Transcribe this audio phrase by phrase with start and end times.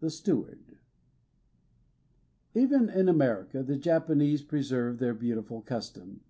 [0.00, 0.78] The Steward
[2.54, 6.22] Even in America the Japanese pre serve their beautiful custom.